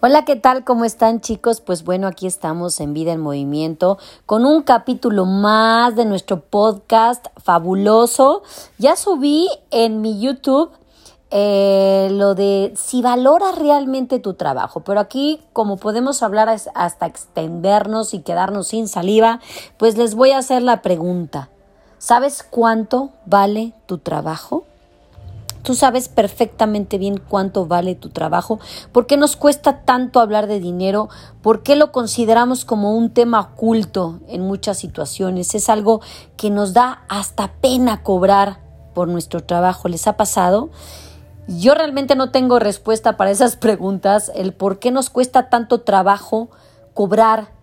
Hola, 0.00 0.24
¿qué 0.24 0.36
tal? 0.36 0.64
¿Cómo 0.64 0.84
están 0.84 1.20
chicos? 1.20 1.60
Pues 1.60 1.84
bueno, 1.84 2.08
aquí 2.08 2.26
estamos 2.26 2.80
en 2.80 2.92
Vida 2.92 3.12
en 3.12 3.20
Movimiento 3.20 3.96
con 4.26 4.44
un 4.44 4.62
capítulo 4.62 5.24
más 5.24 5.94
de 5.94 6.04
nuestro 6.04 6.40
podcast 6.40 7.26
fabuloso. 7.36 8.42
Ya 8.76 8.96
subí 8.96 9.48
en 9.70 10.00
mi 10.02 10.20
YouTube 10.20 10.72
eh, 11.30 12.08
lo 12.10 12.34
de 12.34 12.74
si 12.76 13.02
valoras 13.02 13.56
realmente 13.56 14.18
tu 14.18 14.34
trabajo, 14.34 14.80
pero 14.80 15.00
aquí 15.00 15.40
como 15.52 15.76
podemos 15.76 16.22
hablar 16.22 16.48
hasta 16.48 17.06
extendernos 17.06 18.14
y 18.14 18.20
quedarnos 18.20 18.66
sin 18.68 18.88
saliva, 18.88 19.40
pues 19.78 19.96
les 19.96 20.16
voy 20.16 20.32
a 20.32 20.38
hacer 20.38 20.60
la 20.60 20.82
pregunta. 20.82 21.48
¿Sabes 21.98 22.42
cuánto 22.42 23.10
vale 23.24 23.72
tu 23.86 23.98
trabajo? 23.98 24.63
Tú 25.64 25.74
sabes 25.74 26.10
perfectamente 26.10 26.98
bien 26.98 27.16
cuánto 27.16 27.64
vale 27.66 27.94
tu 27.94 28.10
trabajo, 28.10 28.60
por 28.92 29.06
qué 29.06 29.16
nos 29.16 29.34
cuesta 29.34 29.80
tanto 29.86 30.20
hablar 30.20 30.46
de 30.46 30.60
dinero, 30.60 31.08
por 31.40 31.62
qué 31.62 31.74
lo 31.74 31.90
consideramos 31.90 32.66
como 32.66 32.94
un 32.94 33.14
tema 33.14 33.40
oculto 33.40 34.20
en 34.28 34.42
muchas 34.42 34.76
situaciones. 34.76 35.54
Es 35.54 35.70
algo 35.70 36.02
que 36.36 36.50
nos 36.50 36.74
da 36.74 37.04
hasta 37.08 37.54
pena 37.62 38.02
cobrar 38.02 38.60
por 38.94 39.08
nuestro 39.08 39.40
trabajo. 39.40 39.88
¿Les 39.88 40.06
ha 40.06 40.18
pasado? 40.18 40.68
Yo 41.48 41.72
realmente 41.72 42.14
no 42.14 42.30
tengo 42.30 42.58
respuesta 42.58 43.16
para 43.16 43.30
esas 43.30 43.56
preguntas, 43.56 44.30
el 44.34 44.52
por 44.52 44.78
qué 44.78 44.90
nos 44.90 45.08
cuesta 45.08 45.48
tanto 45.48 45.80
trabajo 45.80 46.50
cobrar 46.92 47.54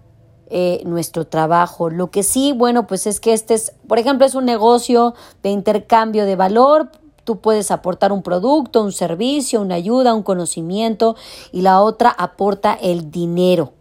eh, 0.54 0.82
nuestro 0.86 1.26
trabajo. 1.28 1.90
Lo 1.90 2.12
que 2.12 2.24
sí, 2.24 2.52
bueno, 2.52 2.86
pues 2.86 3.08
es 3.08 3.20
que 3.20 3.32
este 3.32 3.54
es, 3.54 3.74
por 3.88 4.00
ejemplo, 4.00 4.26
es 4.26 4.36
un 4.36 4.46
negocio 4.46 5.14
de 5.44 5.50
intercambio 5.50 6.26
de 6.26 6.36
valor, 6.36 6.92
Tú 7.24 7.40
puedes 7.40 7.72
aportar 7.72 8.12
un 8.12 8.24
producto, 8.24 8.84
un 8.84 8.92
servicio, 8.92 9.62
una 9.62 9.76
ayuda, 9.76 10.14
un 10.14 10.24
conocimiento 10.24 11.16
y 11.52 11.62
la 11.62 11.82
otra 11.82 12.10
aporta 12.10 12.74
el 12.74 13.12
dinero. 13.12 13.74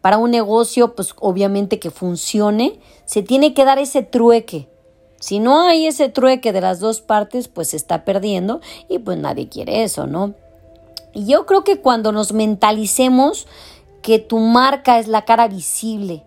Para 0.00 0.16
un 0.16 0.30
negocio, 0.30 0.94
pues 0.94 1.14
obviamente 1.20 1.78
que 1.78 1.90
funcione, 1.90 2.80
se 3.04 3.22
tiene 3.22 3.52
que 3.52 3.64
dar 3.64 3.78
ese 3.78 4.02
trueque. 4.02 4.68
Si 5.18 5.38
no 5.38 5.60
hay 5.60 5.86
ese 5.86 6.08
trueque 6.08 6.52
de 6.52 6.62
las 6.62 6.80
dos 6.80 7.02
partes, 7.02 7.48
pues 7.48 7.68
se 7.68 7.76
está 7.76 8.06
perdiendo 8.06 8.60
y 8.88 8.98
pues 8.98 9.18
nadie 9.18 9.50
quiere 9.50 9.82
eso, 9.82 10.06
¿no? 10.06 10.34
Y 11.12 11.26
yo 11.26 11.44
creo 11.44 11.64
que 11.64 11.80
cuando 11.80 12.12
nos 12.12 12.32
mentalicemos 12.32 13.46
que 14.00 14.18
tu 14.18 14.38
marca 14.38 14.98
es 14.98 15.08
la 15.08 15.26
cara 15.26 15.48
visible, 15.48 16.24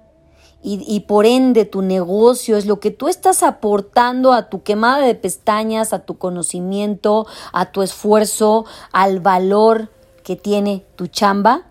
y, 0.66 1.02
por 1.02 1.25
ende 1.25 1.66
tu 1.66 1.81
negocio 1.81 2.56
es 2.56 2.66
lo 2.66 2.80
que 2.80 2.89
tú 2.89 3.09
estás 3.09 3.44
aportando 3.44 4.31
a 4.31 4.50
tu 4.50 4.64
quemada 4.64 5.05
de 5.05 5.14
pestañas, 5.14 5.92
a 5.92 6.00
tu 6.00 6.17
conocimiento, 6.17 7.28
a 7.52 7.72
tu 7.72 7.81
esfuerzo, 7.81 8.66
al 8.94 9.20
valor 9.20 9.89
que 10.23 10.38
tiene 10.38 10.86
tu 10.95 11.08
chamba, 11.08 11.64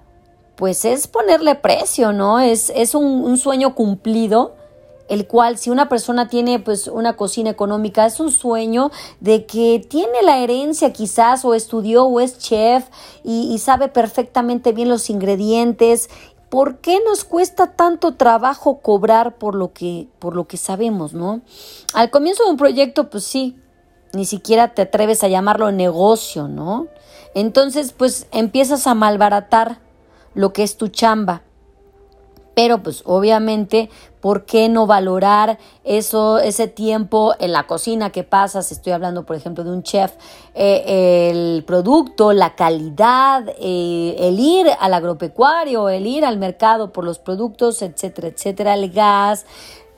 pues 0.57 0.85
es 0.85 1.07
ponerle 1.07 1.55
precio, 1.55 2.13
¿no? 2.13 2.39
Es, 2.39 2.71
es 2.75 2.95
un, 2.95 3.05
un 3.25 3.39
sueño 3.39 3.75
cumplido 3.75 4.53
el 5.09 5.27
cual 5.27 5.59
si 5.59 5.69
una 5.69 5.91
persona 5.91 6.29
tiene 6.29 6.59
pues 6.59 6.89
una 6.89 7.17
cocina 7.17 7.51
económica 7.51 8.07
es 8.07 8.19
un 8.19 8.31
sueño 8.31 8.91
de 9.21 9.45
que 9.45 9.85
tiene 9.87 10.23
la 10.23 10.39
herencia 10.39 10.93
quizás 10.93 11.45
o 11.45 11.53
estudió 11.53 12.05
o 12.05 12.19
es 12.21 12.39
chef 12.39 12.85
y, 13.23 13.53
y, 13.53 13.59
sabe 13.59 13.89
perfectamente 13.89 14.73
bien 14.73 14.89
los 14.89 15.11
ingredientes 15.11 16.09
¿por 16.53 16.81
qué 16.81 17.01
nos 17.03 17.25
cuesta 17.25 17.69
tanto 17.69 18.17
trabajo 18.17 18.83
cobrar 18.83 19.39
por 19.39 19.55
lo 19.55 19.73
que, 19.73 20.09
por 20.19 20.37
lo 20.37 20.47
que 20.47 20.59
sabemos, 20.59 21.15
no? 21.15 21.41
Al 21.95 22.11
comienzo 22.11 22.45
de 22.45 22.51
un 22.51 22.59
proyecto, 22.59 23.09
pues 23.09 23.25
sí, 23.25 23.57
ni 24.13 24.27
siquiera 24.27 24.75
te 24.75 24.83
atreves 24.83 25.25
a 25.25 25.29
llamarlo 25.29 25.73
negocio, 25.73 26.49
¿no? 26.49 26.89
Entonces, 27.35 27.95
pues 27.95 28.27
empiezas 28.33 28.87
a 28.87 28.93
malbaratar 28.93 29.79
lo 30.35 30.53
que 30.53 30.63
es 30.63 30.77
tu 30.77 30.89
chamba. 30.89 31.41
Pero 32.55 32.83
pues 32.83 33.03
obviamente, 33.07 33.89
¿por 34.21 34.45
qué 34.45 34.69
no 34.69 34.87
valorar 34.87 35.59
eso, 35.85 36.39
ese 36.39 36.69
tiempo 36.69 37.35
en 37.39 37.53
la 37.53 37.67
cocina 37.67 38.11
que 38.11 38.25
pasas? 38.25 38.73
Estoy 38.73 38.93
hablando, 38.93 39.25
por 39.25 39.37
ejemplo, 39.37 39.65
de 39.65 39.71
un 39.71 39.83
chef, 39.83 40.13
eh, 40.55 41.31
el 41.31 41.65
producto, 41.65 42.33
la 42.33 42.55
calidad, 42.55 43.49
eh, 43.59 44.17
el 44.19 44.39
ir 44.39 44.67
al 44.81 44.95
agropecuario, 44.95 45.89
el 45.89 46.07
ir 46.07 46.25
al 46.25 46.39
mercado 46.39 46.93
por 46.93 47.05
los 47.05 47.19
productos, 47.19 47.81
etcétera, 47.81 48.29
etcétera, 48.29 48.75
el 48.75 48.91
gas, 48.91 49.47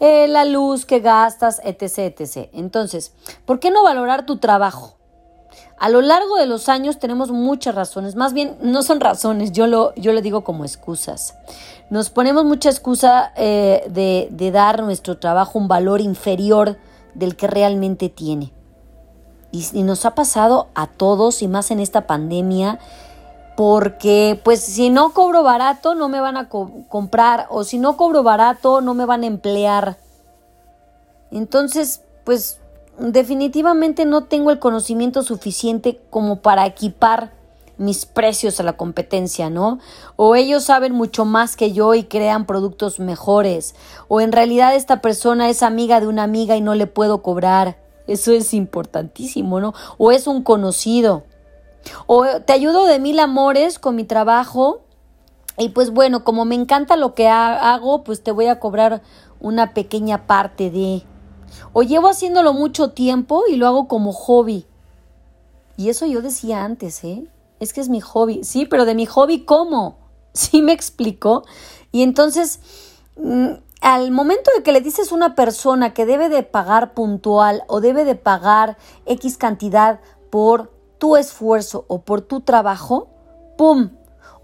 eh, 0.01 0.29
la 0.29 0.45
luz 0.45 0.87
que 0.87 1.01
gastas, 1.01 1.61
etc, 1.65 2.21
etc. 2.21 2.51
Entonces, 2.53 3.13
¿por 3.45 3.59
qué 3.59 3.71
no 3.71 3.83
valorar 3.83 4.27
tu 4.27 4.39
trabajo? 4.39 4.97
A 5.79 5.89
lo 5.89 6.01
largo 6.01 6.37
de 6.37 6.47
los 6.47 6.69
años 6.69 6.99
tenemos 6.99 7.31
muchas 7.31 7.75
razones, 7.75 8.15
más 8.15 8.33
bien 8.33 8.57
no 8.63 8.83
son 8.83 9.01
razones, 9.01 9.53
yo 9.53 9.67
lo, 9.67 9.95
yo 9.97 10.19
digo 10.21 10.45
como 10.45 10.65
excusas. 10.65 11.35
Nos 11.91 12.11
ponemos 12.11 12.45
mucha 12.45 12.71
excusa 12.71 13.33
eh, 13.37 13.85
de, 13.91 14.51
dar 14.51 14.83
nuestro 14.83 15.19
trabajo 15.19 15.59
un 15.59 15.69
valor 15.69 16.01
inferior 16.01 16.79
del 17.15 17.37
que 17.37 17.47
realmente 17.47 18.09
tiene. 18.09 18.53
Y, 19.53 19.83
nos 19.83 20.05
ha 20.05 20.15
pasado 20.15 20.69
a 20.75 20.87
todos 20.87 21.43
y 21.43 21.49
más 21.49 21.71
en 21.71 21.79
esta 21.79 22.07
pandemia 22.07 22.81
porque 23.57 24.41
pues 24.43 24.59
si 24.61 24.91
no 24.91 25.13
cobro 25.13 25.45
barato 25.45 25.95
no 25.95 26.09
me 26.09 26.19
van 26.19 26.37
a 26.37 26.49
co 26.49 26.73
comprar 26.89 27.47
o 27.51 27.63
si 27.63 27.79
no 27.79 27.97
cobro 27.97 28.25
barato 28.25 28.81
no 28.81 28.95
me 28.95 29.07
van 29.07 29.23
a 29.23 29.27
emplear. 29.27 29.97
Entonces 31.31 32.01
pues 32.25 32.59
definitivamente 32.99 34.05
no 34.05 34.25
tengo 34.25 34.51
el 34.51 34.59
conocimiento 34.59 35.23
suficiente 35.23 36.01
como 36.11 36.41
para 36.41 36.67
equipar 36.67 37.33
mis 37.77 38.07
precios 38.07 38.61
a 38.61 38.63
la 38.63 38.75
competencia, 38.75 39.51
¿no? 39.51 39.79
O 40.17 40.37
ellos 40.37 40.65
saben 40.65 40.93
mucho 40.93 41.25
más 41.25 41.57
que 41.57 41.73
yo 41.73 41.95
y 41.95 42.05
crean 42.05 42.47
productos 42.47 43.01
mejores. 43.01 43.75
O 44.09 44.21
en 44.21 44.33
realidad 44.33 44.75
esta 44.75 45.01
persona 45.01 45.49
es 45.49 45.63
amiga 45.63 46.01
de 46.01 46.07
una 46.07 46.23
amiga 46.23 46.57
y 46.57 46.61
no 46.61 46.75
le 46.75 46.87
puedo 46.87 47.23
cobrar. 47.23 47.79
Eso 48.07 48.33
es 48.33 48.55
importantísimo, 48.55 49.61
¿no? 49.61 49.75
O 49.99 50.13
es 50.13 50.27
un 50.27 50.43
conocido. 50.43 51.25
O 52.07 52.25
te 52.47 52.53
ayudo 52.53 52.87
de 52.87 52.99
mil 52.99 53.19
amores 53.19 53.79
con 53.79 53.97
mi 53.97 54.05
trabajo. 54.05 54.83
Y 55.59 55.71
pues 55.71 55.91
bueno, 55.91 56.25
como 56.25 56.45
me 56.45 56.55
encanta 56.55 56.97
lo 56.97 57.15
que 57.15 57.29
hago, 57.29 58.05
pues 58.05 58.23
te 58.23 58.33
voy 58.33 58.47
a 58.47 58.61
cobrar 58.61 59.03
una 59.41 59.75
pequeña 59.75 60.27
parte 60.27 60.71
de... 60.71 61.03
O 61.73 61.83
llevo 61.83 62.09
haciéndolo 62.09 62.53
mucho 62.53 62.91
tiempo 62.91 63.43
y 63.49 63.57
lo 63.57 63.67
hago 63.67 63.89
como 63.89 64.13
hobby. 64.13 64.67
Y 65.77 65.89
eso 65.89 66.07
yo 66.07 66.23
decía 66.23 66.65
antes, 66.65 67.03
¿eh? 67.05 67.27
Es 67.61 67.73
que 67.73 67.81
es 67.81 67.89
mi 67.89 68.01
hobby. 68.01 68.45
Sí, 68.45 68.67
pero 68.67 68.85
de 68.85 68.95
mi 68.95 69.07
hobby, 69.07 69.45
¿cómo? 69.45 69.99
Sí 70.35 70.63
me 70.63 70.73
explico. 70.73 71.45
Y 71.93 72.03
entonces, 72.03 72.59
mm, 73.17 73.53
al 73.81 74.11
momento 74.11 74.51
de 74.57 74.65
que 74.65 74.73
le 74.73 74.81
dices 74.81 75.13
a 75.13 75.15
una 75.15 75.37
persona 75.37 75.95
que 75.95 76.07
debe 76.07 76.29
de 76.29 76.43
pagar 76.43 76.93
puntual 76.93 77.63
o 77.69 77.81
debe 77.81 78.05
de 78.05 78.17
pagar 78.17 78.77
X 79.07 79.37
cantidad 79.37 80.01
por 80.31 80.73
tu 80.99 81.17
esfuerzo 81.17 81.85
o 81.87 82.01
por 82.01 82.23
tu 82.23 82.41
trabajo, 82.41 83.09
¡pum! 83.57 83.91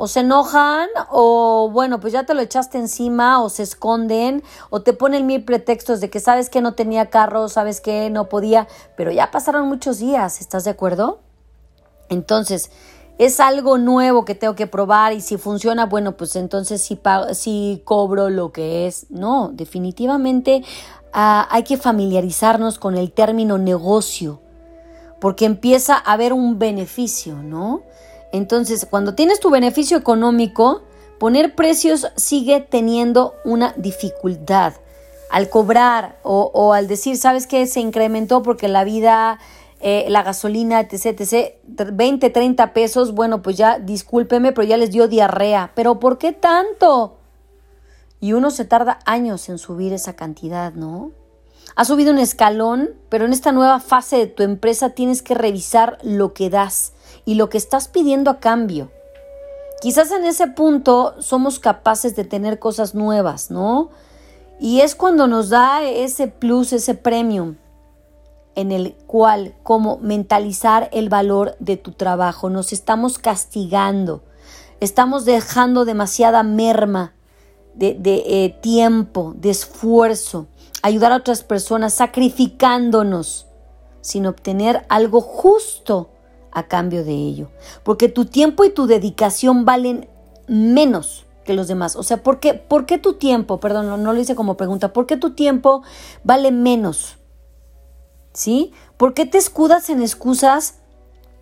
O 0.02 0.06
se 0.06 0.20
enojan 0.20 0.88
o 1.10 1.68
bueno, 1.70 2.00
pues 2.00 2.14
ya 2.14 2.24
te 2.24 2.32
lo 2.32 2.40
echaste 2.40 2.78
encima 2.78 3.42
o 3.42 3.50
se 3.50 3.62
esconden 3.62 4.42
o 4.70 4.80
te 4.80 4.94
ponen 4.94 5.26
mil 5.26 5.44
pretextos 5.44 6.00
de 6.00 6.08
que 6.08 6.20
sabes 6.20 6.48
que 6.48 6.62
no 6.62 6.72
tenía 6.72 7.10
carro, 7.10 7.50
sabes 7.50 7.82
que 7.82 8.08
no 8.08 8.30
podía, 8.30 8.66
pero 8.96 9.12
ya 9.12 9.30
pasaron 9.30 9.68
muchos 9.68 9.98
días, 9.98 10.40
¿estás 10.40 10.64
de 10.64 10.70
acuerdo? 10.70 11.20
Entonces, 12.08 12.70
es 13.18 13.40
algo 13.40 13.76
nuevo 13.76 14.24
que 14.24 14.34
tengo 14.34 14.54
que 14.54 14.66
probar 14.66 15.12
y 15.12 15.20
si 15.20 15.36
funciona, 15.36 15.84
bueno, 15.84 16.16
pues 16.16 16.34
entonces 16.34 16.80
sí, 16.80 16.98
sí 17.34 17.82
cobro 17.84 18.30
lo 18.30 18.52
que 18.52 18.86
es. 18.86 19.04
No, 19.10 19.50
definitivamente 19.52 20.62
uh, 21.14 21.44
hay 21.50 21.62
que 21.62 21.76
familiarizarnos 21.76 22.78
con 22.78 22.96
el 22.96 23.12
término 23.12 23.58
negocio 23.58 24.40
porque 25.20 25.44
empieza 25.44 25.94
a 25.94 26.14
haber 26.14 26.32
un 26.32 26.58
beneficio, 26.58 27.34
¿no? 27.34 27.82
Entonces, 28.32 28.86
cuando 28.88 29.14
tienes 29.14 29.40
tu 29.40 29.50
beneficio 29.50 29.96
económico, 29.96 30.82
poner 31.18 31.54
precios 31.54 32.08
sigue 32.16 32.60
teniendo 32.60 33.34
una 33.44 33.74
dificultad. 33.76 34.74
Al 35.30 35.48
cobrar 35.48 36.18
o, 36.22 36.72
al 36.72 36.88
decir, 36.88 37.16
¿sabes 37.16 37.46
qué? 37.46 37.66
Se 37.66 37.80
incrementó 37.80 38.42
porque 38.42 38.66
la 38.66 38.82
vida, 38.82 39.38
eh, 39.80 40.06
la 40.08 40.22
gasolina, 40.24 40.80
etc, 40.80 41.20
etc, 41.20 41.54
20, 41.92 42.30
30 42.30 42.72
pesos, 42.72 43.14
bueno, 43.14 43.40
pues 43.42 43.56
ya 43.56 43.78
discúlpeme, 43.78 44.52
pero 44.52 44.66
ya 44.66 44.76
les 44.76 44.90
dio 44.90 45.06
diarrea. 45.06 45.72
¿Pero 45.76 46.00
por 46.00 46.18
qué 46.18 46.32
tanto? 46.32 47.18
Y 48.18 48.32
uno 48.32 48.50
se 48.50 48.64
tarda 48.64 48.98
años 49.06 49.48
en 49.48 49.58
subir 49.58 49.92
esa 49.92 50.14
cantidad, 50.16 50.72
¿no? 50.72 51.12
Has 51.76 51.88
subido 51.88 52.12
un 52.12 52.18
escalón, 52.18 52.90
pero 53.08 53.24
en 53.24 53.32
esta 53.32 53.52
nueva 53.52 53.78
fase 53.78 54.16
de 54.16 54.26
tu 54.26 54.42
empresa 54.42 54.90
tienes 54.90 55.22
que 55.22 55.34
revisar 55.34 55.98
lo 56.02 56.34
que 56.34 56.50
das 56.50 56.92
y 57.24 57.34
lo 57.34 57.48
que 57.48 57.58
estás 57.58 57.88
pidiendo 57.88 58.30
a 58.30 58.40
cambio. 58.40 58.90
Quizás 59.80 60.10
en 60.10 60.24
ese 60.24 60.46
punto 60.46 61.14
somos 61.20 61.58
capaces 61.58 62.14
de 62.14 62.24
tener 62.24 62.58
cosas 62.58 62.94
nuevas, 62.94 63.50
¿no? 63.50 63.90
Y 64.58 64.80
es 64.82 64.94
cuando 64.94 65.26
nos 65.26 65.48
da 65.48 65.82
ese 65.84 66.28
plus, 66.28 66.74
ese 66.74 66.94
premium, 66.94 67.56
en 68.54 68.72
el 68.72 68.94
cual, 69.06 69.54
como 69.62 69.96
mentalizar 69.98 70.90
el 70.92 71.08
valor 71.08 71.56
de 71.60 71.78
tu 71.78 71.92
trabajo, 71.92 72.50
nos 72.50 72.72
estamos 72.72 73.18
castigando. 73.18 74.22
estamos 74.80 75.26
dejando 75.26 75.84
demasiada 75.84 76.42
merma 76.42 77.12
de, 77.74 77.98
eh, 78.04 78.58
tiempo, 78.62 79.34
de 79.36 79.50
esfuerzo, 79.50 80.46
ayudar 80.82 81.12
a 81.12 81.16
otras 81.16 81.42
personas, 81.42 81.92
sacrificándonos 81.94 83.46
sin 84.00 84.26
obtener 84.26 84.86
algo 84.88 85.20
justo 85.20 86.10
a 86.52 86.68
cambio 86.68 87.04
de 87.04 87.12
ello. 87.12 87.48
Porque 87.82 88.08
tu 88.08 88.24
tiempo 88.24 88.64
y 88.64 88.70
tu 88.70 88.86
dedicación 88.86 89.64
valen 89.64 90.08
menos 90.46 91.26
que 91.44 91.54
los 91.54 91.68
demás. 91.68 91.96
O 91.96 92.02
sea, 92.02 92.22
¿por 92.22 92.40
qué, 92.40 92.54
¿por 92.54 92.86
qué 92.86 92.98
tu 92.98 93.14
tiempo, 93.14 93.60
perdón, 93.60 93.86
no, 93.86 93.96
no 93.96 94.12
lo 94.12 94.20
hice 94.20 94.34
como 94.34 94.56
pregunta, 94.56 94.92
¿por 94.92 95.06
qué 95.06 95.16
tu 95.16 95.30
tiempo 95.30 95.82
vale 96.24 96.52
menos? 96.52 97.16
¿Sí? 98.32 98.72
¿Por 98.96 99.14
qué 99.14 99.26
te 99.26 99.38
escudas 99.38 99.90
en 99.90 100.02
excusas 100.02 100.74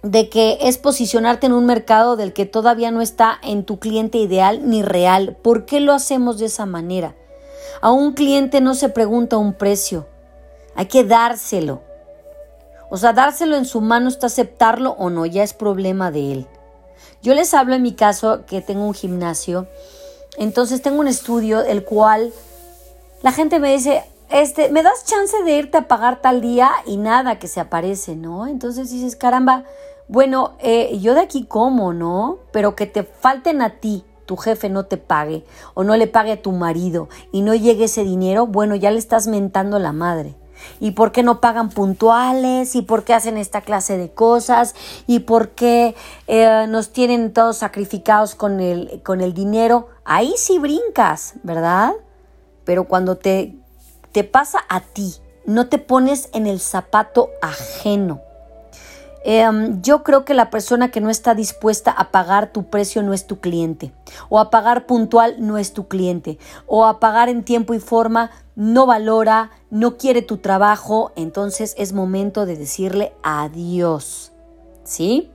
de 0.03 0.29
que 0.29 0.59
es 0.63 0.79
posicionarte 0.79 1.47
en 1.47 1.53
un 1.53 1.67
mercado 1.67 2.17
del 2.17 2.33
que 2.33 2.47
todavía 2.47 2.91
no 2.91 3.01
está 3.01 3.39
en 3.43 3.65
tu 3.65 3.79
cliente 3.79 4.19
ideal 4.19 4.69
ni 4.69 4.83
real? 4.83 5.37
¿Por 5.43 5.67
qué 5.67 5.81
lo 5.81 5.93
hacemos 5.93 6.39
de 6.39 6.47
esa 6.47 6.67
manera? 6.67 7.15
A 7.81 7.91
un 7.91 8.13
cliente 8.13 8.61
no 8.61 8.75
se 8.75 8.89
pregunta 8.89 9.37
un 9.37 9.53
precio, 9.55 10.07
hay 10.75 10.87
que 10.87 11.05
dárselo. 11.05 11.88
O 12.91 12.97
sea, 12.97 13.13
dárselo 13.13 13.57
en 13.57 13.65
su 13.65 13.81
mano 13.81 14.09
está 14.09 14.29
aceptarlo 14.29 14.93
o 14.99 15.11
no, 15.11 15.27
ya 15.27 15.43
es 15.43 15.53
problema 15.53 16.11
de 16.11 16.33
él. 16.33 16.47
Yo 17.23 17.35
les 17.35 17.53
hablo 17.53 17.75
en 17.75 17.83
mi 17.83 17.93
caso 17.93 18.47
que 18.47 18.63
tengo 18.63 18.87
un 18.87 18.95
gimnasio, 18.95 19.67
entonces 20.39 20.83
tengo 20.83 21.01
un 21.01 21.09
estudio 21.09 21.61
el 21.61 21.85
cual 21.85 22.33
la 23.23 23.33
gente 23.33 23.59
me 23.59 23.73
dice, 23.73 24.05
este, 24.31 24.71
¿me 24.71 24.83
das 24.83 25.05
chance 25.05 25.37
de 25.43 25.59
irte 25.59 25.79
a 25.79 25.89
pagar 25.89 26.21
tal 26.23 26.41
día? 26.41 26.71
Y 26.87 26.97
nada 26.97 27.39
que 27.39 27.49
se 27.49 27.61
aparece, 27.61 28.15
¿no? 28.15 28.47
Entonces 28.47 28.91
dices, 28.91 29.17
caramba, 29.17 29.65
bueno, 30.07 30.55
eh, 30.61 30.97
yo 31.01 31.15
de 31.15 31.21
aquí 31.21 31.45
como, 31.45 31.93
¿no? 31.93 32.39
Pero 32.53 32.77
que 32.77 32.87
te 32.87 33.03
falten 33.03 33.61
a 33.63 33.81
ti, 33.81 34.05
tu 34.27 34.37
jefe 34.37 34.69
no 34.69 34.85
te 34.87 34.97
pague, 34.97 35.45
o 35.75 35.85
no 35.85 35.97
le 35.97 36.07
pague 36.07 36.33
a 36.33 36.43
tu 36.43 36.53
marido, 36.53 37.09
y 37.33 37.43
no 37.43 37.55
llegue 37.55 37.85
ese 37.85 38.05
dinero, 38.05 38.47
bueno, 38.47 38.77
ya 38.77 38.91
le 38.91 38.99
estás 38.99 39.27
mentando 39.27 39.79
la 39.79 39.93
madre 39.93 40.37
y 40.81 40.93
por 40.93 41.13
qué 41.13 41.23
no 41.23 41.41
pagan 41.41 41.71
puntuales 41.71 42.75
y 42.75 42.83
por 42.83 43.05
qué 43.05 43.15
hacen 43.15 43.37
esta 43.37 43.61
clase 43.61 43.99
de 43.99 44.11
cosas 44.11 44.75
y 45.07 45.21
por 45.21 45.51
qué 45.51 45.95
eh, 46.27 46.67
nos 46.69 46.91
tienen 46.91 47.33
todos 47.33 47.59
sacrificados 47.59 48.35
con 48.35 48.61
el, 48.61 49.03
con 49.05 49.21
el 49.21 49.35
dinero. 49.35 49.89
Ahí 50.05 50.35
sí 50.37 50.59
brincas, 50.59 51.35
¿verdad? 51.43 51.93
Pero 52.65 52.85
cuando 52.85 53.17
te, 53.17 53.57
te 54.13 54.25
pasa 54.25 54.61
a 54.69 54.81
ti, 54.81 55.15
no 55.47 55.69
te 55.69 55.79
pones 55.79 56.29
en 56.33 56.47
el 56.47 56.61
zapato 56.61 57.31
ajeno. 57.41 58.21
Em, 59.25 59.83
yo 59.83 60.05
creo 60.05 60.25
que 60.25 60.33
la 60.33 60.49
persona 60.49 60.91
que 60.91 61.01
no 61.01 61.11
está 61.11 61.35
dispuesta 61.35 61.91
a 61.91 62.11
pagar 62.11 62.53
tu 62.53 62.71
precio 62.71 63.03
no 63.03 63.13
es 63.13 63.27
tu 63.27 63.41
cliente, 63.41 63.93
o 64.29 64.39
a 64.39 64.51
pagar 64.51 64.87
puntual 64.87 65.37
no 65.39 65.59
es 65.59 65.73
tu 65.73 65.89
cliente, 65.89 66.39
o 66.67 66.87
a 66.87 67.01
pagar 67.01 67.29
en 67.29 67.45
tiempo 67.45 67.75
y 67.75 67.81
forma 67.81 68.31
no 68.59 68.87
valora, 68.87 69.53
no 69.71 69.97
quiere 69.97 70.21
tu 70.21 70.39
trabajo, 70.39 71.13
entonces 71.15 71.77
es 71.79 71.93
momento 71.93 72.45
de 72.45 72.57
decirle 72.57 73.13
adiós. 73.23 74.33
¿Sí? 74.83 75.31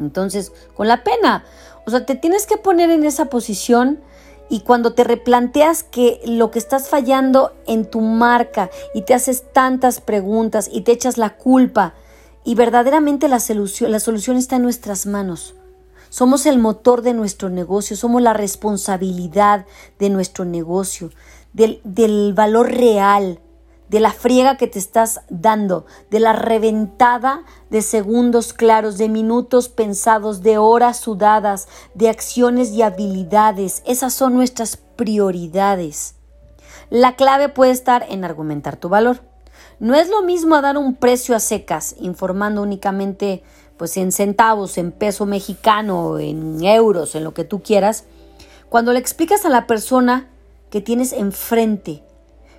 Entonces, 0.00 0.52
con 0.74 0.88
la 0.88 1.04
pena, 1.04 1.44
o 1.86 1.90
sea, 1.90 2.04
te 2.04 2.16
tienes 2.16 2.46
que 2.46 2.56
poner 2.56 2.90
en 2.90 3.04
esa 3.04 3.26
posición 3.26 4.00
y 4.48 4.62
cuando 4.62 4.94
te 4.94 5.04
replanteas 5.04 5.84
que 5.84 6.20
lo 6.26 6.50
que 6.50 6.58
estás 6.58 6.88
fallando 6.88 7.52
en 7.68 7.88
tu 7.88 8.00
marca 8.00 8.68
y 8.94 9.02
te 9.02 9.14
haces 9.14 9.44
tantas 9.52 10.00
preguntas 10.00 10.68
y 10.72 10.80
te 10.80 10.90
echas 10.90 11.18
la 11.18 11.36
culpa 11.36 11.94
y 12.42 12.56
verdaderamente 12.56 13.28
la 13.28 13.38
solución, 13.38 13.92
la 13.92 14.00
solución 14.00 14.36
está 14.36 14.56
en 14.56 14.62
nuestras 14.62 15.06
manos. 15.06 15.54
Somos 16.08 16.46
el 16.46 16.58
motor 16.58 17.02
de 17.02 17.14
nuestro 17.14 17.48
negocio, 17.48 17.96
somos 17.96 18.22
la 18.22 18.32
responsabilidad 18.32 19.66
de 20.00 20.10
nuestro 20.10 20.44
negocio 20.44 21.12
del, 21.52 22.32
valor 22.34 22.70
real, 22.70 23.40
de 23.88 24.00
la 24.00 24.12
friega 24.12 24.56
que 24.56 24.68
te 24.68 24.78
estás 24.78 25.22
dando, 25.28 25.84
de 26.10 26.20
la 26.20 26.32
reventada 26.32 27.42
de 27.70 27.82
segundos 27.82 28.52
claros, 28.52 28.98
de 28.98 29.08
minutos 29.08 29.68
pensados, 29.68 30.42
de 30.42 30.58
horas 30.58 31.00
sudadas, 31.00 31.68
de 31.94 32.08
acciones 32.08 32.70
y 32.70 32.82
habilidades. 32.82 33.82
Esas 33.86 34.14
son 34.14 34.34
nuestras 34.34 34.76
prioridades. 34.76 36.14
La 36.88 37.16
clave 37.16 37.48
puede 37.48 37.72
estar 37.72 38.06
en 38.08 38.24
argumentar 38.24 38.76
tu 38.76 38.88
valor. 38.88 39.20
No 39.80 39.94
es 39.94 40.08
lo 40.08 40.22
mismo 40.22 40.60
dar 40.60 40.76
un 40.76 40.94
precio 40.94 41.34
a 41.34 41.40
secas, 41.40 41.96
informando 42.00 42.62
únicamente 42.62 43.42
pues 43.76 43.96
en 43.96 44.12
centavos, 44.12 44.76
en 44.76 44.92
peso 44.92 45.24
mexicano, 45.24 46.18
en 46.18 46.62
euros, 46.62 47.14
en 47.14 47.24
lo 47.24 47.32
que 47.32 47.44
tú 47.44 47.62
quieras, 47.62 48.04
cuando 48.68 48.92
le 48.92 48.98
explicas 48.98 49.46
a 49.46 49.48
la 49.48 49.66
persona 49.66 50.28
que 50.70 50.80
tienes 50.80 51.12
enfrente. 51.12 52.02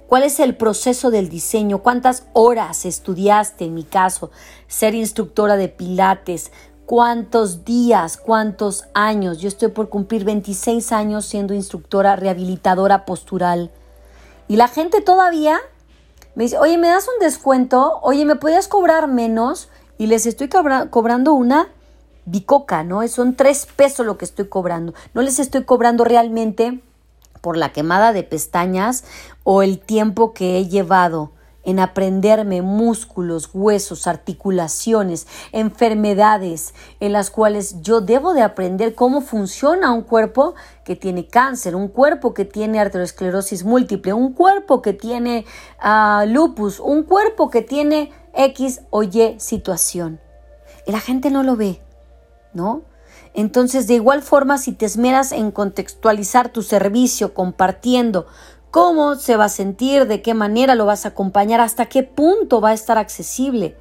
¿Cuál 0.07 0.23
es 0.23 0.39
el 0.41 0.57
proceso 0.57 1.09
del 1.09 1.29
diseño? 1.29 1.79
¿Cuántas 1.79 2.25
horas 2.33 2.85
estudiaste, 2.85 3.65
en 3.65 3.73
mi 3.73 3.83
caso, 3.83 4.29
ser 4.67 4.93
instructora 4.93 5.55
de 5.55 5.69
pilates? 5.69 6.51
¿Cuántos 6.85 7.63
días? 7.63 8.17
¿Cuántos 8.17 8.83
años? 8.93 9.39
Yo 9.39 9.47
estoy 9.47 9.69
por 9.69 9.87
cumplir 9.87 10.25
26 10.25 10.91
años 10.91 11.25
siendo 11.25 11.53
instructora 11.53 12.17
rehabilitadora 12.17 13.05
postural. 13.05 13.71
Y 14.49 14.57
la 14.57 14.67
gente 14.67 14.99
todavía 14.99 15.57
me 16.35 16.43
dice, 16.43 16.57
oye, 16.57 16.77
¿me 16.77 16.89
das 16.89 17.07
un 17.07 17.25
descuento? 17.25 17.99
Oye, 18.01 18.25
¿me 18.25 18.35
podías 18.35 18.67
cobrar 18.67 19.07
menos? 19.07 19.69
Y 19.97 20.07
les 20.07 20.25
estoy 20.25 20.49
cobrando 20.49 21.33
una 21.33 21.69
bicoca, 22.25 22.83
¿no? 22.83 23.07
Son 23.07 23.35
tres 23.35 23.65
pesos 23.73 24.05
lo 24.05 24.17
que 24.17 24.25
estoy 24.25 24.49
cobrando. 24.49 24.93
No 25.13 25.21
les 25.21 25.39
estoy 25.39 25.63
cobrando 25.63 26.03
realmente 26.03 26.83
por 27.41 27.57
la 27.57 27.73
quemada 27.73 28.13
de 28.13 28.23
pestañas 28.23 29.03
o 29.43 29.63
el 29.63 29.79
tiempo 29.79 30.33
que 30.33 30.57
he 30.57 30.67
llevado 30.67 31.31
en 31.63 31.79
aprenderme 31.79 32.61
músculos, 32.61 33.49
huesos, 33.53 34.07
articulaciones, 34.07 35.27
enfermedades 35.51 36.73
en 36.99 37.13
las 37.13 37.29
cuales 37.29 37.81
yo 37.81 38.01
debo 38.01 38.33
de 38.33 38.41
aprender 38.41 38.95
cómo 38.95 39.21
funciona 39.21 39.91
un 39.91 40.01
cuerpo 40.01 40.55
que 40.83 40.95
tiene 40.95 41.27
cáncer, 41.27 41.75
un 41.75 41.87
cuerpo 41.87 42.33
que 42.33 42.45
tiene 42.45 42.79
arteriosclerosis 42.79 43.63
múltiple, 43.63 44.13
un 44.13 44.33
cuerpo 44.33 44.81
que 44.81 44.93
tiene 44.93 45.45
ah, 45.79 46.25
lupus, 46.27 46.79
un 46.79 47.03
cuerpo 47.03 47.49
que 47.49 47.61
tiene 47.61 48.11
X 48.33 48.81
o 48.89 49.03
Y 49.03 49.35
situación. 49.37 50.19
Y 50.87 50.91
la 50.91 50.99
gente 50.99 51.29
no 51.29 51.43
lo 51.43 51.55
ve, 51.55 51.81
¿no? 52.53 52.83
Entonces, 53.33 53.87
de 53.87 53.95
igual 53.95 54.21
forma, 54.21 54.57
si 54.57 54.73
te 54.73 54.85
esmeras 54.85 55.31
en 55.31 55.51
contextualizar 55.51 56.49
tu 56.49 56.63
servicio 56.63 57.33
compartiendo 57.33 58.27
cómo 58.71 59.15
se 59.15 59.37
va 59.37 59.45
a 59.45 59.49
sentir, 59.49 60.07
de 60.07 60.21
qué 60.21 60.33
manera 60.33 60.75
lo 60.75 60.85
vas 60.85 61.05
a 61.05 61.09
acompañar, 61.09 61.61
hasta 61.61 61.87
qué 61.87 62.03
punto 62.03 62.61
va 62.61 62.69
a 62.69 62.73
estar 62.73 62.97
accesible. 62.97 63.77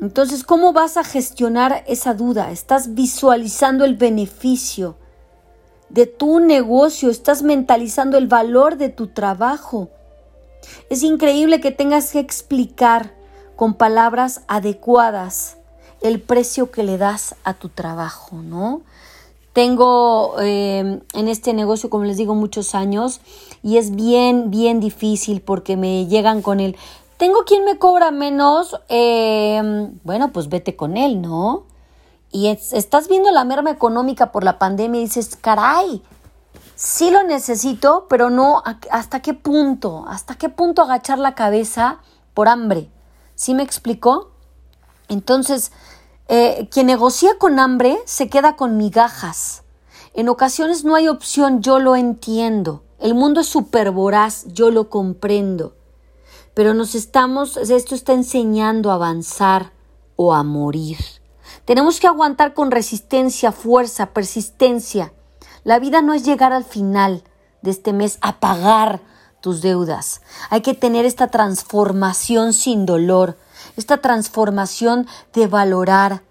Entonces, 0.00 0.44
¿cómo 0.44 0.72
vas 0.72 0.96
a 0.96 1.04
gestionar 1.04 1.84
esa 1.86 2.14
duda? 2.14 2.50
Estás 2.50 2.94
visualizando 2.94 3.84
el 3.84 3.96
beneficio 3.96 4.96
de 5.88 6.06
tu 6.06 6.38
negocio, 6.40 7.10
estás 7.10 7.42
mentalizando 7.42 8.18
el 8.18 8.26
valor 8.26 8.76
de 8.76 8.90
tu 8.90 9.08
trabajo. 9.08 9.90
Es 10.90 11.02
increíble 11.02 11.60
que 11.60 11.70
tengas 11.70 12.12
que 12.12 12.20
explicar 12.20 13.12
con 13.56 13.74
palabras 13.74 14.42
adecuadas 14.48 15.57
el 16.00 16.20
precio 16.20 16.70
que 16.70 16.82
le 16.82 16.98
das 16.98 17.34
a 17.44 17.54
tu 17.54 17.68
trabajo, 17.68 18.36
¿no? 18.36 18.82
Tengo 19.52 20.36
eh, 20.40 21.00
en 21.14 21.28
este 21.28 21.52
negocio, 21.52 21.90
como 21.90 22.04
les 22.04 22.16
digo, 22.16 22.34
muchos 22.34 22.74
años 22.74 23.20
y 23.62 23.78
es 23.78 23.94
bien, 23.94 24.50
bien 24.50 24.78
difícil 24.78 25.40
porque 25.40 25.76
me 25.76 26.06
llegan 26.06 26.42
con 26.42 26.60
el, 26.60 26.76
tengo 27.16 27.44
quien 27.44 27.64
me 27.64 27.78
cobra 27.78 28.12
menos, 28.12 28.80
eh, 28.88 29.90
bueno, 30.04 30.32
pues 30.32 30.48
vete 30.48 30.76
con 30.76 30.96
él, 30.96 31.20
¿no? 31.20 31.64
Y 32.30 32.48
estás 32.48 33.08
viendo 33.08 33.30
la 33.32 33.44
merma 33.44 33.70
económica 33.70 34.30
por 34.30 34.44
la 34.44 34.58
pandemia 34.58 35.00
y 35.00 35.04
dices, 35.04 35.34
caray, 35.34 36.02
sí 36.76 37.10
lo 37.10 37.24
necesito, 37.24 38.06
pero 38.08 38.30
no, 38.30 38.62
¿hasta 38.90 39.20
qué 39.20 39.34
punto? 39.34 40.04
¿Hasta 40.06 40.36
qué 40.36 40.48
punto 40.48 40.82
agachar 40.82 41.18
la 41.18 41.34
cabeza 41.34 41.98
por 42.34 42.48
hambre? 42.48 42.90
¿Sí 43.34 43.54
me 43.54 43.62
explicó? 43.62 44.30
Entonces, 45.08 45.72
eh, 46.28 46.68
quien 46.70 46.86
negocia 46.86 47.38
con 47.38 47.58
hambre 47.58 47.98
se 48.04 48.28
queda 48.28 48.56
con 48.56 48.76
migajas. 48.76 49.62
En 50.14 50.28
ocasiones 50.28 50.84
no 50.84 50.94
hay 50.94 51.08
opción, 51.08 51.62
yo 51.62 51.78
lo 51.78 51.96
entiendo. 51.96 52.82
El 52.98 53.14
mundo 53.14 53.40
es 53.40 53.46
súper 53.46 53.90
voraz, 53.90 54.44
yo 54.48 54.70
lo 54.70 54.90
comprendo. 54.90 55.74
Pero 56.54 56.74
nos 56.74 56.94
estamos, 56.94 57.56
esto 57.56 57.94
está 57.94 58.12
enseñando 58.12 58.90
a 58.90 58.94
avanzar 58.94 59.72
o 60.16 60.34
a 60.34 60.42
morir. 60.42 60.98
Tenemos 61.64 62.00
que 62.00 62.06
aguantar 62.06 62.54
con 62.54 62.70
resistencia, 62.70 63.52
fuerza, 63.52 64.06
persistencia. 64.06 65.12
La 65.64 65.78
vida 65.78 66.02
no 66.02 66.14
es 66.14 66.24
llegar 66.24 66.52
al 66.52 66.64
final 66.64 67.22
de 67.62 67.70
este 67.70 67.92
mes 67.92 68.18
a 68.20 68.40
pagar 68.40 69.00
tus 69.40 69.62
deudas. 69.62 70.20
Hay 70.50 70.62
que 70.62 70.74
tener 70.74 71.04
esta 71.04 71.28
transformación 71.28 72.52
sin 72.52 72.86
dolor, 72.86 73.36
esta 73.78 73.98
transformación 73.98 75.06
de 75.32 75.46
valorar, 75.46 76.22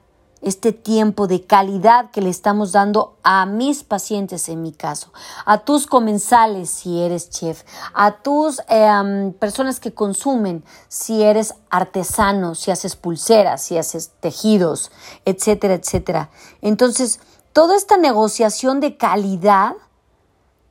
este 0.42 0.72
tiempo 0.72 1.28
de 1.28 1.44
calidad 1.44 2.12
que 2.12 2.22
le 2.22 2.30
estamos 2.30 2.72
dando 2.72 3.18
a 3.24 3.46
mis 3.46 3.84
pacientes 3.84 4.50
en 4.50 4.62
mi 4.62 4.72
caso, 4.72 5.12
a 5.46 5.60
tus 5.60 5.88
comensales 5.88 6.70
si 6.70 7.02
eres 7.02 7.30
chef, 7.30 7.64
a 7.94 8.18
tus 8.22 8.62
em, 8.68 9.34
personas 9.34 9.80
que 9.80 9.94
consumen 9.94 10.64
si 10.90 11.24
eres 11.24 11.56
artesano, 11.70 12.54
si 12.54 12.70
haces 12.70 12.96
pulseras, 12.96 13.64
si 13.64 13.78
haces 13.78 14.12
tejidos, 14.20 14.92
etcétera, 15.26 15.74
etcétera. 15.74 16.30
Entonces, 16.62 17.20
toda 17.52 17.76
esta 17.76 17.98
negociación 17.98 18.80
de 18.80 18.98
calidad 18.98 19.74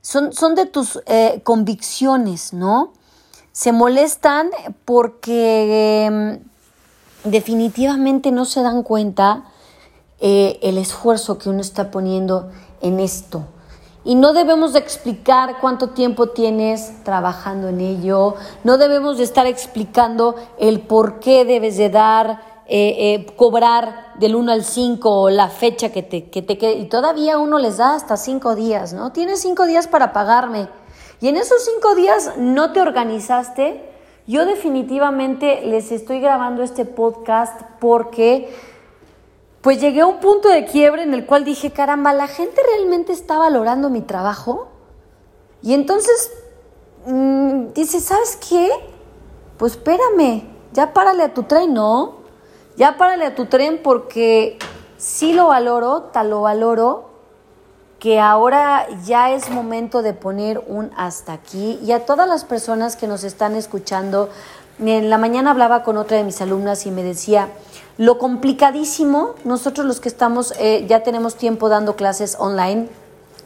son, 0.00 0.33
son 0.33 0.54
de 0.54 0.66
tus 0.66 1.00
eh, 1.06 1.40
convicciones, 1.42 2.52
¿no? 2.52 2.92
Se 3.50 3.73
molestan 3.73 4.50
porque 4.85 6.04
em, 6.04 6.40
definitivamente 7.26 8.33
no 8.33 8.45
se 8.45 8.62
dan 8.62 8.83
cuenta 8.83 9.45
eh, 10.21 10.59
el 10.62 10.78
esfuerzo 10.78 11.38
que 11.38 11.49
uno 11.49 11.61
está 11.61 11.90
poniendo 11.90 12.50
en 12.80 13.00
esto. 13.00 13.45
Y 14.04 14.14
no 14.14 14.33
debemos 14.33 14.73
de 14.73 14.78
explicar 14.78 15.56
cuánto 15.61 15.88
tiempo 15.88 16.28
tienes 16.28 17.02
trabajando 17.02 17.68
en 17.68 17.80
ello, 17.80 18.37
no 18.62 18.78
debemos 18.78 19.18
de 19.18 19.25
estar 19.25 19.47
explicando 19.47 20.37
el 20.59 20.80
por 20.80 21.18
qué 21.18 21.45
debes 21.45 21.76
de 21.76 21.90
dar, 21.90 22.40
eh, 22.68 23.14
eh, 23.14 23.26
cobrar 23.37 24.14
del 24.18 24.37
1 24.37 24.52
al 24.52 24.64
5 24.64 25.30
la 25.30 25.49
fecha 25.49 25.90
que 25.90 26.02
te, 26.02 26.30
que 26.30 26.40
te 26.40 26.56
quede. 26.56 26.75
Y 26.75 26.87
todavía 26.87 27.38
uno 27.38 27.59
les 27.59 27.78
da 27.78 27.95
hasta 27.95 28.16
5 28.16 28.54
días, 28.54 28.92
¿no? 28.92 29.11
Tienes 29.12 29.40
5 29.40 29.66
días 29.66 29.88
para 29.88 30.12
pagarme. 30.12 30.68
Y 31.21 31.28
en 31.28 31.37
esos 31.37 31.64
5 31.64 31.95
días 31.97 32.33
no 32.38 32.73
te 32.73 32.80
organizaste. 32.80 33.95
Yo 34.26 34.45
definitivamente 34.45 35.61
les 35.64 35.92
estoy 35.92 36.21
grabando 36.21 36.64
este 36.64 36.85
podcast 36.85 37.61
porque 37.78 38.52
pues 39.61 39.80
llegué 39.80 40.00
a 40.00 40.06
un 40.06 40.18
punto 40.18 40.49
de 40.49 40.64
quiebre 40.64 41.04
en 41.04 41.14
el 41.14 41.26
cual 41.26 41.45
dije, 41.45 41.71
caramba, 41.71 42.12
la 42.12 42.26
gente 42.26 42.61
realmente 42.75 43.12
está 43.12 43.38
valorando 43.38 43.88
mi 43.88 44.00
trabajo. 44.00 44.68
Y 45.62 45.75
entonces 45.75 46.33
mm, 47.06 47.73
dice, 47.73 48.00
¿sabes 48.00 48.37
qué? 48.49 48.68
Pues 49.59 49.73
espérame, 49.73 50.42
ya 50.73 50.92
párale 50.92 51.23
a 51.23 51.33
tu 51.33 51.45
tren, 51.45 51.73
¿no? 51.73 52.16
Ya 52.76 52.97
párale 52.97 53.26
a 53.26 53.35
tu 53.37 53.47
tren 53.47 53.80
porque 53.83 54.59
sí 54.97 55.35
lo 55.35 55.49
valoro, 55.49 56.02
tal 56.12 56.30
lo 56.30 56.42
valoro, 56.42 57.11
que 57.98 58.20
ahora 58.20 58.86
ya 59.04 59.32
es 59.32 59.50
momento 59.50 60.02
de 60.02 60.12
poner 60.12 60.62
un 60.66 60.90
hasta 60.96 61.32
aquí. 61.32 61.78
Y 61.82 61.92
a 61.92 62.04
todas 62.04 62.28
las 62.28 62.44
personas 62.44 62.96
que 62.96 63.06
nos 63.06 63.24
están 63.24 63.54
escuchando, 63.54 64.28
en 64.78 65.08
la 65.08 65.18
mañana 65.18 65.52
hablaba 65.52 65.82
con 65.82 65.96
otra 65.96 66.18
de 66.18 66.24
mis 66.24 66.40
alumnas 66.40 66.84
y 66.86 66.90
me 66.90 67.02
decía, 67.02 67.48
lo 67.96 68.18
complicadísimo, 68.18 69.34
nosotros 69.44 69.86
los 69.86 70.00
que 70.00 70.08
estamos, 70.08 70.52
eh, 70.58 70.84
ya 70.86 71.02
tenemos 71.02 71.36
tiempo 71.36 71.70
dando 71.70 71.96
clases 71.96 72.36
online, 72.38 72.88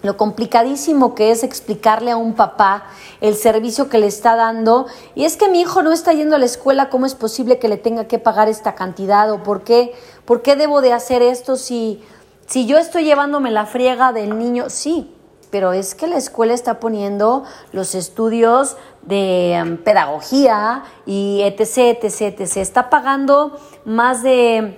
lo 0.03 0.17
complicadísimo 0.17 1.15
que 1.15 1.31
es 1.31 1.45
explicarle 1.45 2.11
a 2.11 2.17
un 2.17 2.33
papá 2.33 2.85
el 3.21 3.35
servicio 3.37 3.89
que 3.91 3.99
le 3.99 4.07
está 4.07 4.35
dando. 4.35 4.87
Y 5.15 5.25
es 5.25 5.37
que 5.37 5.49
mi 5.49 5.61
hijo 5.61 5.83
no 5.83 5.93
está 5.93 6.13
yendo 6.15 6.37
a 6.37 6.39
la 6.39 6.47
escuela, 6.47 6.89
¿cómo 6.89 7.07
es 7.07 7.15
posible 7.15 7.59
que 7.59 7.69
le 7.69 7.77
tenga 7.77 8.05
que 8.05 8.19
pagar 8.19 8.49
esta 8.49 8.75
cantidad? 8.75 9.31
¿O 9.31 9.43
por 9.43 9.63
qué, 9.63 9.93
por 10.25 10.41
qué 10.43 10.57
debo 10.57 10.81
de 10.81 10.95
hacer 10.95 11.21
esto 11.21 11.57
si, 11.57 12.03
si 12.51 12.67
yo 12.67 12.79
estoy 12.79 13.05
llevándome 13.05 13.53
la 13.53 13.65
friega 13.65 14.13
del 14.13 14.37
niño? 14.37 14.71
Sí, 14.71 15.15
pero 15.53 15.73
es 15.73 15.95
que 15.95 16.09
la 16.09 16.17
escuela 16.17 16.53
está 16.53 16.81
poniendo 16.81 17.45
los 17.71 17.95
estudios 17.95 18.77
de 19.03 19.53
em, 19.53 19.77
pedagogía 19.77 20.83
y 21.07 21.43
etc, 21.43 22.03
etc, 22.03 22.41
etc. 22.41 22.57
Está 22.57 22.91
pagando 22.91 23.57
más 23.85 24.25
de 24.25 24.77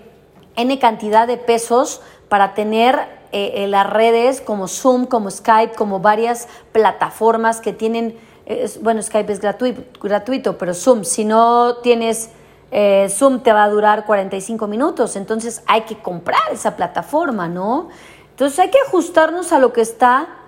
N 0.55 0.79
cantidad 0.79 1.27
de 1.27 1.39
pesos 1.39 2.03
para 2.29 2.53
tener 2.53 2.95
eh, 3.33 3.65
eh, 3.65 3.67
las 3.69 3.89
redes 3.89 4.43
como 4.43 4.69
Zoom, 4.69 5.07
como 5.07 5.31
Skype, 5.31 5.75
como 5.75 5.99
varias 5.99 6.49
plataformas 6.73 7.63
que 7.63 7.73
tienen, 7.73 8.19
bueno, 8.83 9.01
Skype 9.01 9.33
es 9.33 9.41
gratuito, 9.41 9.83
gratuito, 10.03 10.59
pero 10.59 10.75
Zoom, 10.75 11.05
si 11.05 11.25
no 11.25 11.77
tienes... 11.77 12.29
Eh, 12.73 13.09
Zoom 13.09 13.41
te 13.41 13.53
va 13.53 13.63
a 13.63 13.69
durar 13.69 14.07
45 14.07 14.67
minutos, 14.67 15.15
entonces 15.15 15.63
hay 15.67 15.83
que 15.83 16.03
comprar 16.03 16.41
esa 16.51 16.75
plataforma, 16.75 17.47
¿no? 17.47 17.91
Entonces 18.31 18.59
hay 18.59 18.71
que 18.71 18.79
ajustarnos 18.89 19.53
a 19.53 19.61
lo 19.61 19.73
que 19.73 19.83
está 19.83 20.39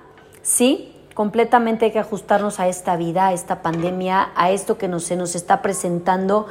Sí, 0.44 0.94
completamente 1.14 1.86
hay 1.86 1.92
que 1.92 1.98
ajustarnos 1.98 2.60
a 2.60 2.68
esta 2.68 2.96
vida, 2.96 3.28
a 3.28 3.32
esta 3.32 3.62
pandemia, 3.62 4.30
a 4.36 4.50
esto 4.50 4.76
que 4.76 4.88
nos, 4.88 5.04
se 5.04 5.16
nos 5.16 5.34
está 5.34 5.62
presentando, 5.62 6.46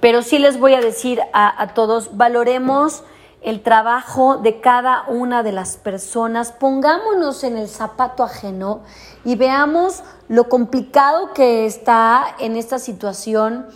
pero 0.00 0.20
sí 0.20 0.38
les 0.38 0.60
voy 0.60 0.74
a 0.74 0.82
decir 0.82 1.22
a, 1.32 1.62
a 1.62 1.72
todos, 1.72 2.18
valoremos 2.18 3.04
el 3.40 3.62
trabajo 3.62 4.36
de 4.36 4.60
cada 4.60 5.04
una 5.08 5.42
de 5.42 5.52
las 5.52 5.78
personas, 5.78 6.52
pongámonos 6.52 7.42
en 7.42 7.56
el 7.56 7.68
zapato 7.68 8.22
ajeno 8.22 8.82
y 9.24 9.34
veamos 9.36 10.02
lo 10.28 10.50
complicado 10.50 11.32
que 11.32 11.64
está 11.64 12.36
en 12.38 12.58
esta 12.58 12.78
situación, 12.78 13.66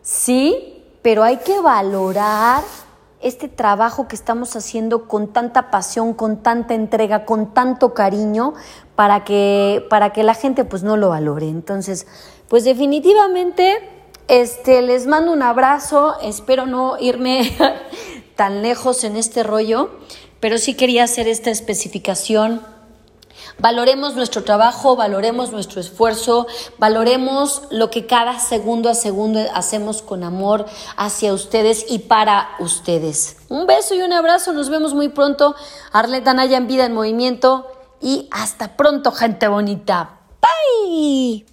sí, 0.00 0.81
pero 1.02 1.24
hay 1.24 1.38
que 1.38 1.60
valorar 1.60 2.62
este 3.20 3.48
trabajo 3.48 4.08
que 4.08 4.16
estamos 4.16 4.56
haciendo 4.56 5.06
con 5.06 5.28
tanta 5.28 5.70
pasión, 5.70 6.14
con 6.14 6.42
tanta 6.42 6.74
entrega, 6.74 7.24
con 7.24 7.54
tanto 7.54 7.94
cariño, 7.94 8.54
para 8.96 9.24
que, 9.24 9.86
para 9.88 10.12
que 10.12 10.22
la 10.22 10.34
gente 10.34 10.64
pues 10.64 10.82
no 10.82 10.96
lo 10.96 11.10
valore. 11.10 11.48
Entonces, 11.48 12.06
pues 12.48 12.64
definitivamente 12.64 13.78
este, 14.28 14.82
les 14.82 15.06
mando 15.06 15.32
un 15.32 15.42
abrazo, 15.42 16.14
espero 16.20 16.66
no 16.66 16.96
irme 16.98 17.56
tan 18.36 18.62
lejos 18.62 19.04
en 19.04 19.16
este 19.16 19.42
rollo, 19.42 19.90
pero 20.40 20.58
sí 20.58 20.74
quería 20.74 21.04
hacer 21.04 21.28
esta 21.28 21.50
especificación 21.50 22.60
Valoremos 23.58 24.14
nuestro 24.14 24.44
trabajo, 24.44 24.96
valoremos 24.96 25.52
nuestro 25.52 25.80
esfuerzo, 25.80 26.46
valoremos 26.78 27.62
lo 27.70 27.90
que 27.90 28.06
cada 28.06 28.38
segundo 28.38 28.88
a 28.88 28.94
segundo 28.94 29.40
hacemos 29.54 30.02
con 30.02 30.24
amor 30.24 30.66
hacia 30.96 31.32
ustedes 31.32 31.86
y 31.88 32.00
para 32.00 32.50
ustedes. 32.58 33.36
Un 33.48 33.66
beso 33.66 33.94
y 33.94 34.02
un 34.02 34.12
abrazo, 34.12 34.52
nos 34.52 34.68
vemos 34.68 34.94
muy 34.94 35.08
pronto. 35.08 35.54
Arleta 35.92 36.34
Naya 36.34 36.56
en 36.56 36.66
Vida 36.66 36.86
en 36.86 36.94
Movimiento 36.94 37.66
y 38.00 38.28
hasta 38.30 38.76
pronto, 38.76 39.12
gente 39.12 39.48
bonita. 39.48 40.20
Bye. 40.40 41.51